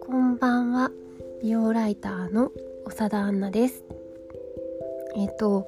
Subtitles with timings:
[0.00, 0.90] こんばんは。
[1.42, 2.52] 美容ライターの
[2.86, 3.84] 長田アンナです。
[5.16, 5.66] えっ、と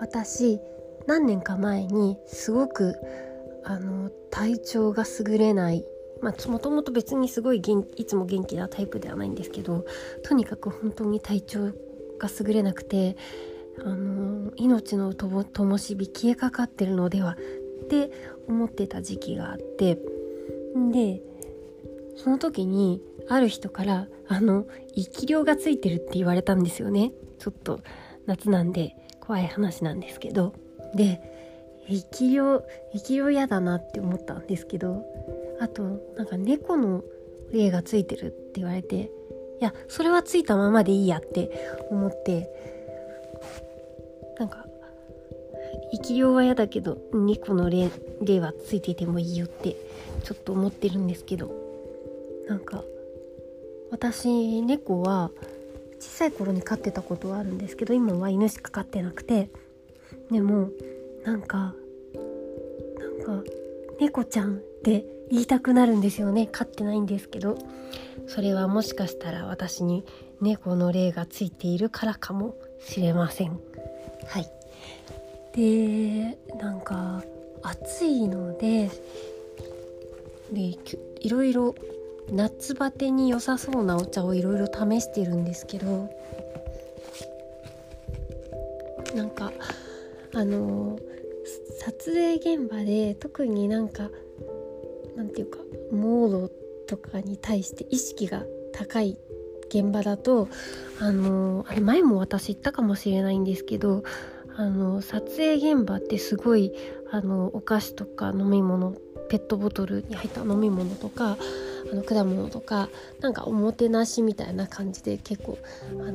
[0.00, 0.60] 私
[1.06, 2.94] 何年か前にすごく
[3.64, 5.84] あの体調が優れない
[6.22, 9.84] まあ、もともと別にすごい元いつも元気なタイプではないんですけど
[10.22, 11.72] とにかく本当に体調
[12.18, 13.16] が優れなくて
[13.78, 17.36] あの命のとも灯火消えかかってるのでは
[17.84, 18.10] って
[18.48, 19.98] 思ってた時期があって
[20.92, 21.22] で
[22.16, 27.12] その時にある人からあの生き量がついてるって言われたんですよね。
[27.38, 27.80] ちょっと
[28.26, 30.54] 夏なんで怖い話なんですけど。
[30.94, 31.20] で
[31.88, 35.04] 生き量生き量嫌だなって思ったんですけど
[35.60, 35.82] あと
[36.16, 37.02] なんか猫の
[37.50, 39.10] 霊がついてるって言われて
[39.60, 41.50] いやそれはついたままでいいやって
[41.90, 42.48] 思って
[44.38, 44.66] なんか
[45.92, 47.90] 生き量は嫌だけど猫の霊
[48.22, 49.76] 霊はついていてもいいよって
[50.24, 51.62] ちょっと思ってるんですけど。
[52.48, 52.82] なんか
[53.90, 55.30] 私猫は
[56.00, 59.48] 小さい頃に飼ってたことはあるんですけど今は犬しか飼ってなくて。
[60.30, 60.70] でも
[61.24, 61.74] なんか
[62.98, 63.44] なんか
[64.00, 66.48] 猫ちゃんって言いたくなるんですよね。
[66.50, 67.56] 飼ってないんですけど。
[68.26, 70.04] それはもしかしたら私に
[70.40, 73.58] 猫の霊がついているからかもしれません。
[74.26, 74.50] はい。
[75.54, 77.22] でなんか
[77.62, 78.90] 暑いので
[80.52, 80.76] で
[81.20, 81.74] いろいろ
[82.30, 86.10] 夏バテに良さそうなお茶をいろいろ試してるんですけど
[89.14, 89.52] なんか
[90.34, 90.98] あの
[91.80, 94.08] 撮影現場で特になんか
[95.16, 95.58] なんていうか
[95.92, 96.50] モード
[96.86, 99.18] とかに対して意識が高い
[99.72, 100.48] 現場だと
[101.00, 104.04] あのあれ前も私言ったかもしれないんですけど
[104.56, 106.72] あの撮影現場ってすごい
[107.10, 108.94] あのお菓子とか飲み物
[109.28, 111.38] ペットボトルに入った飲み物とか
[111.90, 115.58] あの果物とかなんかおもてなしみたいな感じで結構、
[115.92, 116.12] あの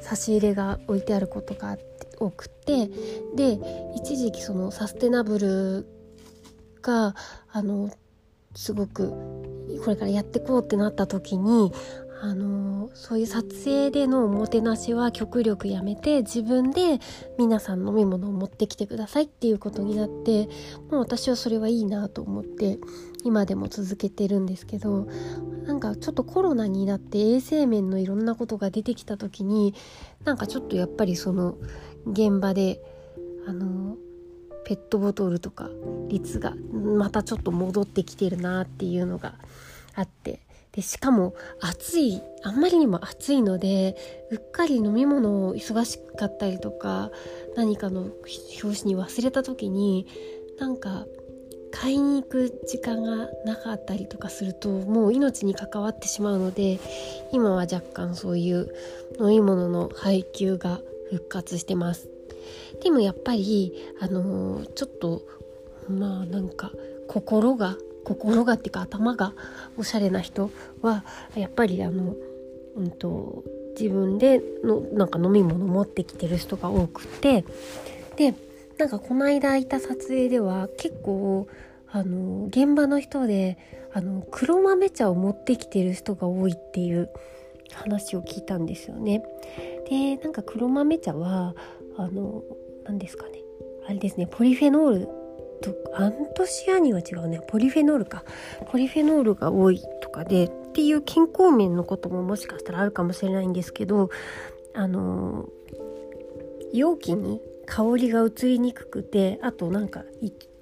[0.00, 1.76] ー、差し入れが置いてあることが
[2.18, 2.88] 多くて
[3.34, 3.58] で
[3.96, 5.86] 一時期そのサステナブル
[6.82, 7.14] が
[7.52, 7.90] あの
[8.54, 9.12] すごく
[9.78, 11.72] これからやってこうってなった時に
[12.20, 16.98] あのそういう撮影でのおもてなしは極力やめて自分で
[17.38, 20.48] 皆さん飲み物を持ってきてくださいっていうことになって
[20.90, 22.78] もう私はそれはいいなと思って
[23.24, 25.06] 今でも続けてるんですけど
[25.64, 29.74] なんかちょっとコロナになって衛生面のいろんなことが出てきた時に
[30.24, 31.56] なんかちょっとやっぱりその
[32.04, 32.80] 現場で
[33.46, 33.96] あの
[34.64, 35.70] ペットボトルとか
[36.08, 39.34] 率がまたちょっと戻ってきてるなっていうのが
[39.98, 40.40] あって。
[40.72, 43.96] でしかも暑いあんまりにも暑いので
[44.30, 47.10] うっかり飲み物を忙しかったりとか
[47.56, 50.06] 何かの表紙に忘れた時に
[50.60, 51.06] なんか
[51.72, 56.78] 買いに行く時間がなかったりとかするともう命に関わってしまうので
[57.32, 58.72] 今は若干そういう
[59.20, 60.80] 飲み物の配給が
[61.10, 62.08] 復活してます。
[62.82, 65.22] でもやっぱりあのー、ちょっと
[65.88, 66.70] まあなんか
[67.08, 67.76] 心が
[68.08, 69.34] 心がっていうか頭が
[69.76, 71.04] おしゃれな人は
[71.36, 72.14] やっぱりあの、
[72.76, 73.44] うんと、
[73.78, 77.44] 自分でのなんか飲み物持ってきてる人が多くて
[78.16, 78.34] で
[78.78, 81.48] なんかこの間いた撮影では結構
[81.90, 83.58] あの現場の人で
[83.92, 87.10] あの黒豆茶を持ってきてる人が多いっていう
[87.72, 89.22] 話を聞いたんですよね。
[89.88, 91.54] でなんか黒豆茶は
[91.96, 92.42] あの
[92.84, 93.38] 何ですかね
[93.86, 95.17] あれですねポリフェノール
[95.60, 97.40] とアントシアニンは違うね。
[97.48, 98.24] ポリフェノールか。
[98.70, 104.10] ポリフェノールが多いとかでっていう健康面のことももしかしたらあるかもしれないんですけど
[104.74, 105.48] あの
[106.72, 110.04] 容器に香りが移りにくくてあとなんか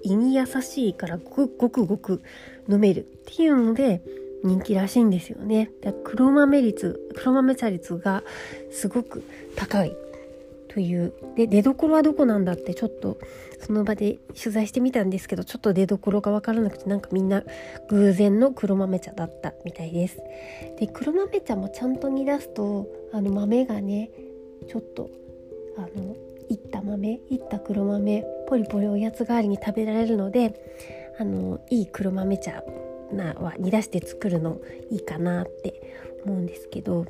[0.01, 2.21] 胃に優しいからごくごく
[2.69, 4.01] 飲めるっていうので
[4.43, 5.71] 人気らしいんですよね。
[6.03, 8.23] 黒豆率黒豆茶率が
[8.71, 9.23] すごく
[9.55, 9.95] 高い。
[10.77, 13.17] というで出どころはどこなんだってちょっと
[13.59, 17.41] その場で取材してみたんですけどちょっと出どころが分からなくてなんかみんな
[17.89, 20.17] 偶然の黒豆茶だったみたいです。
[20.79, 24.11] で黒豆茶もちゃんと煮出すとあの豆がね
[24.67, 25.09] ちょっと
[25.77, 26.15] あの
[26.47, 30.53] いった豆いった黒豆ポリポリおやつ代わりに食べられるので
[31.19, 32.63] あのいい黒豆茶
[33.11, 34.61] なは煮出して作るの
[34.91, 37.07] いいかなって思うんですけど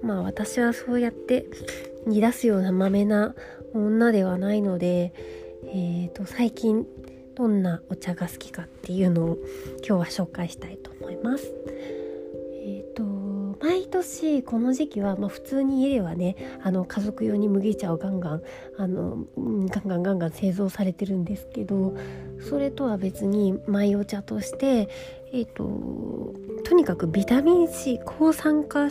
[0.00, 1.44] まあ私はそうやって
[2.06, 3.34] 煮出すようなまめな
[3.74, 5.12] 女ではないので、
[5.64, 6.86] えーと、最近
[7.34, 9.38] どんなお茶が好きかっていうのを
[9.86, 11.52] 今日は紹介したいと思います。
[12.68, 13.04] えーと、
[13.60, 18.42] 毎年この時期は、まあ、普通に家ではねあの家族用に麦茶をガンガン
[18.78, 21.94] あのガンガンガンガン製造されてるんですけど
[22.40, 24.88] それとは別にマイお茶として
[25.32, 28.90] えっ、ー、ととにかくビタミン C 抗酸化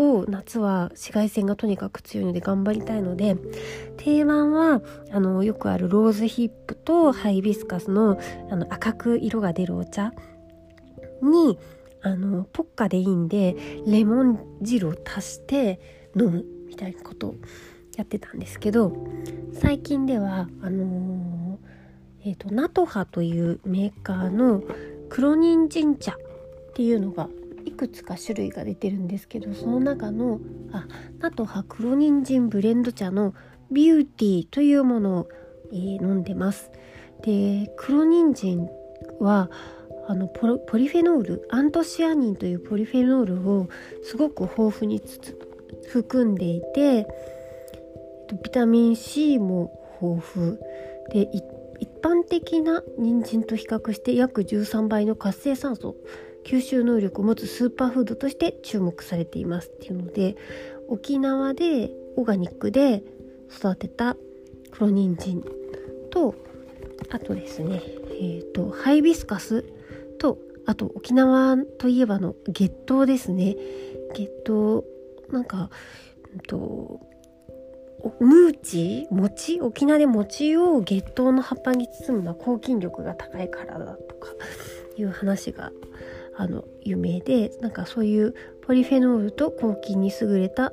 [0.00, 3.36] を夏は紫外線がとにかく強いので頑張りたいので
[3.98, 4.80] 定番は
[5.12, 8.18] あのよくあるローズヒップとハイビスカスの
[8.50, 10.12] あの赤く色が出るお茶
[11.22, 11.58] に
[12.02, 13.54] あのポッカでいいんで
[13.86, 15.78] レモン汁を足して
[16.16, 17.34] 飲むみたいなことを
[17.96, 18.96] やってたんですけど
[19.52, 24.62] 最近ではあのー、えっ、ー、とナトハというメーカーの
[25.10, 26.16] 黒人参茶っ
[26.74, 27.28] ていうのが
[27.80, 30.38] くつか種類が出てるんですけどその中の
[30.70, 30.86] あ
[31.18, 33.32] ナトハ黒人参ブレンド茶の
[33.70, 35.28] ビューティーというものを、
[35.72, 36.70] えー、飲んでます。
[37.22, 38.68] で黒人参
[39.18, 39.48] は
[40.08, 43.68] あのポリフェノールアントシアニンというポリフェノールを
[44.02, 45.00] すごく豊富に
[45.90, 47.06] 含んでいて
[48.42, 49.72] ビタミン C も
[50.02, 50.58] 豊富
[51.12, 55.96] で一般的な人参と比較して約13倍の活性酸素
[56.44, 60.36] 吸収能力を持つスーパーフードとして注目されていますっていうので
[60.88, 63.02] 沖縄でオーガニックで
[63.54, 64.16] 育てた
[64.70, 65.42] 黒人参
[66.10, 66.34] と
[67.10, 67.82] あとですね
[68.12, 69.64] えーとハイビスカス
[70.18, 73.56] とあと沖縄といえばの月桃ですね。
[74.14, 74.84] 月桃
[75.30, 75.70] なんか、
[76.32, 77.00] うんと、
[78.20, 79.60] ムーチ餅？
[79.60, 84.28] 沖縄で餅を月桃の葉っぱに包むのは抗菌力が高いからだとか
[84.96, 85.72] いう話が
[86.40, 90.72] あの有名でなんかそういうポリフェノールと抗菌に優れた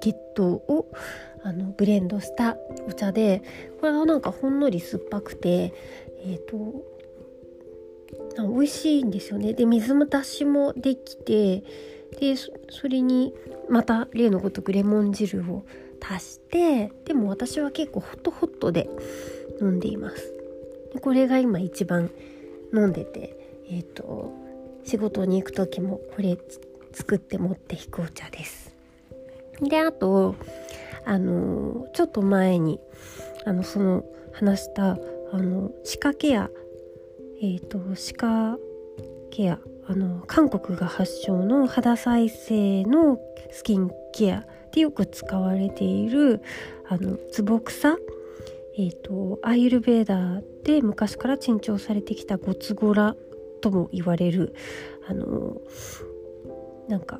[0.00, 0.90] 月桃を
[1.42, 2.56] あのブレンドした
[2.88, 3.42] お茶で
[3.80, 5.74] これはなんかほんのり酸っぱくて
[6.24, 6.86] えっ、ー、と
[8.50, 9.52] 美味しいんですよね。
[9.52, 11.64] で水も出しもできて
[12.18, 12.34] で
[12.70, 13.34] それに
[13.68, 15.66] また例のごとくレモン汁を
[16.00, 18.88] 足してでも私は結構ホットホットで
[19.60, 20.32] 飲んでいます。
[20.94, 22.10] でこれが今一番
[22.72, 23.36] 飲んでて
[23.68, 24.43] えっ、ー、と
[24.84, 26.38] 仕事に行く時もこれ
[26.92, 28.74] 作って持っていくお茶です。
[29.60, 30.34] であと
[31.04, 32.80] あのちょっと前に
[33.44, 34.96] あのその話したあ
[35.38, 36.50] の歯科ケア
[37.40, 38.58] えっ、ー、と歯科
[39.30, 43.18] ケアあの韓国が発祥の肌再生の
[43.50, 46.40] スキンケアでよく使われている
[46.88, 47.96] あのツボ草
[48.76, 53.14] えーと、アイルベーダーで昔から珍重されてきたゴツゴラ
[53.64, 54.54] とも言われる
[55.08, 55.56] あの
[56.86, 57.18] なんか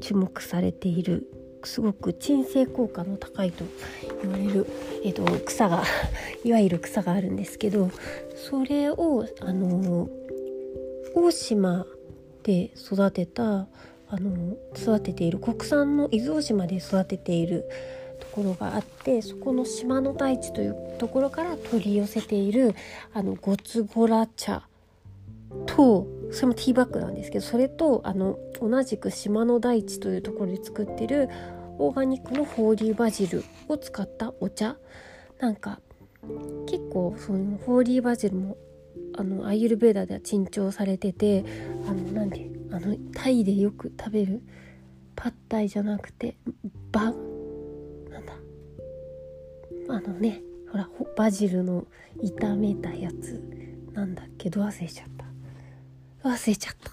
[0.00, 1.28] 注目されている
[1.62, 3.66] すごく鎮静効果の高いと
[4.22, 4.66] 言われる、
[5.04, 5.82] えーと、草が
[6.42, 7.90] いわゆる草があるんですけど
[8.34, 10.08] それをあの
[11.14, 11.86] 大島
[12.42, 13.68] で育てた
[14.08, 17.68] あの育てている国産の伊豆大島で育てている
[18.20, 22.74] ところがあってそこの島の大地というところから取り寄せている
[23.12, 24.66] あのゴツゴラ茶
[25.66, 31.28] とそれもティーバッグなんですけどそれとあの同じく島の大地というところで作ってる
[31.78, 34.76] オーガニックのホーリーバジルを使ったお茶。
[35.40, 35.80] なんか
[36.66, 38.56] 結構そのホーリーバジルも
[39.16, 41.44] あのアイユルベーダーでは珍重されてて
[41.86, 44.42] あのなんであのタイでよく食べる
[45.14, 46.36] パッタイじゃなくて
[46.90, 47.12] バ
[48.10, 48.34] なんだ。
[49.88, 50.40] あのね
[50.70, 51.86] ほらバジルの
[52.22, 53.40] 炒めたやつ
[53.92, 55.23] なんだっけど忘れちゃった。
[56.24, 56.90] 忘れちゃった。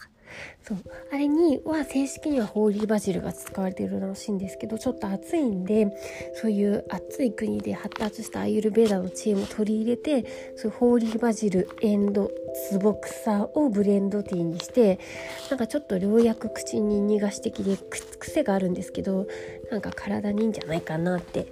[0.64, 0.78] そう。
[1.12, 5.88] あれには正式にはホーリーバジルが使われているらしいんですけどちょっと暑いんで
[6.36, 12.32] そういう暑い国で発達したアイユルベーダの知恵も取り入れてそういうホーリーバジルエンド
[12.70, 15.00] ツボ草をブレンドティーにして
[15.50, 17.78] なんかちょっと良薬口に逃がし的で
[18.20, 19.28] 癖があるんですけど
[19.72, 21.48] なんか体にいいんじゃないかなって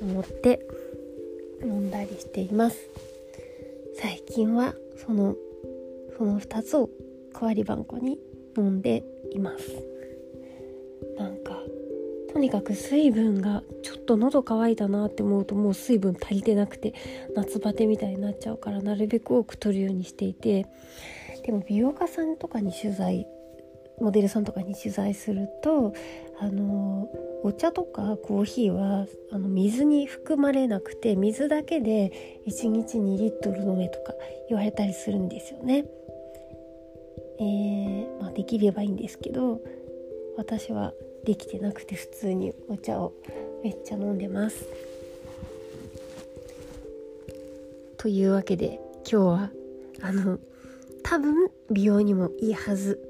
[0.00, 0.66] 思って
[1.62, 2.78] 飲んだりしています。
[3.98, 4.74] 最近は
[5.06, 5.36] その
[6.16, 6.90] その2つを
[7.38, 8.18] 代わり番号に
[8.56, 9.64] 飲んでいます
[11.18, 11.58] なんか
[12.32, 16.94] とにかく水分がちょっと喉乾いたなって思うともう水分足りてなくて
[17.34, 20.66] 夏バテみたいになっちゃうからなるべく多く取るようにしていて
[21.44, 23.26] でも美容家さんとかに取材
[24.00, 25.94] モデルさんとかに取材すると
[26.38, 27.08] あの
[27.42, 34.12] お茶とかコーヒーはあの水に含まれなくて水だけで1日2リットル飲めとか
[34.48, 35.86] 言われたりするんですよね。
[37.38, 39.60] えー、まあ、できればいいんですけど
[40.36, 40.92] 私は
[41.24, 43.12] できてなくて普通にお茶を
[43.62, 44.66] めっちゃ飲んでます。
[47.96, 49.50] というわけで今日は
[50.00, 50.38] あの
[51.02, 53.00] 多分美容にもいいはず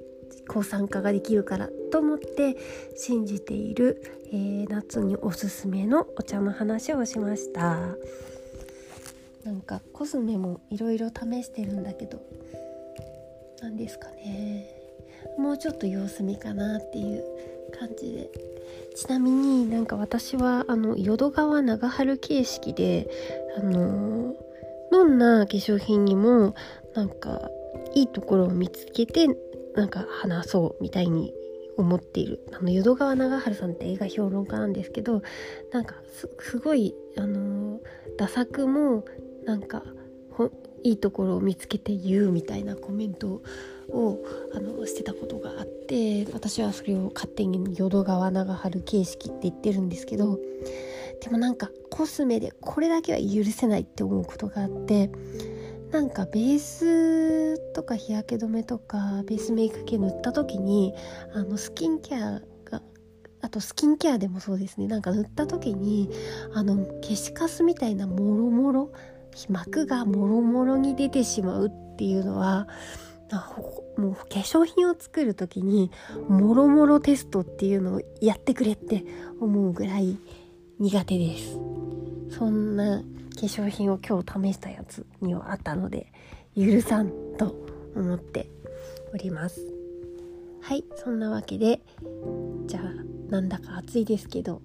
[0.48, 2.56] 抗酸化ができるからと思って
[2.96, 7.96] 信じている、えー、夏におすすめのお茶の話をしました
[9.44, 12.20] なんかコスメもいろいろ試してるんだけど
[13.62, 14.68] 何ですかね。
[15.38, 17.24] もうちょっと様子見かなっていう
[17.78, 18.30] 感じで。
[18.94, 23.08] ちなみになんか私はあの淀川長春形式で
[23.58, 24.34] あの
[24.90, 26.54] どんな化粧品にも
[26.94, 27.50] なんか
[27.94, 29.26] いいところを見つけて
[29.74, 31.34] なんか話そうみたいに
[31.76, 32.40] 思っている。
[32.52, 35.22] あの淀川長春さんって映画評論家なんですけど
[35.72, 35.96] なんか
[36.40, 37.80] すごいあの
[38.16, 39.04] ダ作も
[39.44, 39.82] なんか
[40.82, 43.42] いいところを見つけて言うみたいなコメント
[43.88, 44.18] を
[44.54, 50.38] あのしてたことがあって私はそれを勝手に淀川長春形式って言ってるんですけど
[51.22, 55.10] でもなんかコスメでこれだけは許せないって思うことがあって
[55.90, 60.94] なんかベースとか日焼け止めとかベースメイク系塗った時に
[61.32, 62.82] あのスキンケアが
[63.40, 64.88] あとスキンケアでもそうですね。
[64.88, 66.10] なんか塗った時に
[66.52, 68.92] あの消しカスみたいなもろもろ
[69.48, 72.68] 膜がもろもろに出てしまうっていうのは
[73.96, 75.90] もう化粧品を作る時に
[76.28, 79.04] もろもろテストっていうのをやってくれって
[79.40, 80.18] 思うぐらい
[80.78, 81.58] 苦手です。
[82.30, 83.02] そんな
[83.34, 86.12] 化粧品を今日試したやつにはあったので
[86.56, 87.54] 許さんと
[87.94, 88.48] 思って
[89.12, 89.60] おります。
[90.60, 91.80] はいそんなわけで
[92.66, 94.62] じゃあなんだか暑いですけど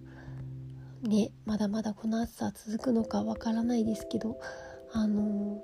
[1.02, 4.40] ねまだまだこの暑さ続くのかわからないですけど
[4.94, 5.62] あの、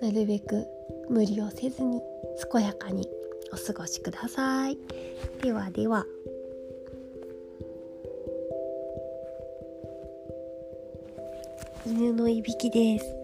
[0.00, 0.66] なるべく
[1.10, 2.00] 無理をせずに
[2.50, 3.06] 健やかに
[3.52, 4.78] お過ごしください。
[5.42, 6.06] ではでは。
[11.86, 13.19] 犬のいびきです。